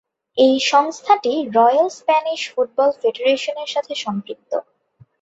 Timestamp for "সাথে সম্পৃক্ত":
3.69-4.51